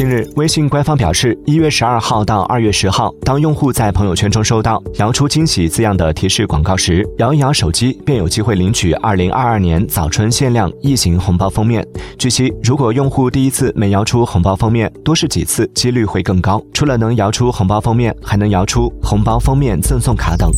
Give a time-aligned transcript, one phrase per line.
[0.00, 11.86] 近日微信官方表示一月十二号到二月十号当用户在朋友圈中收到摇出惊喜字样的提示广告时摇一摇手机便有机会领取二零二二年早春限量异形红包封面。
[12.18, 16.64] 据悉如果用户第一次没摇出红包封面多试几次几率会更高。
[16.72, 20.50] 除了能摇出红包封面还能摇出红包封面赠送卡等。